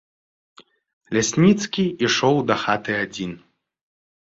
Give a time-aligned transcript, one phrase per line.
[1.19, 3.41] Лясніцкі ішоў дахаты адзін.